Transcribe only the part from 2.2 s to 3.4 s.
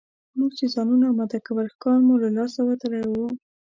له لاسه وتلی وو.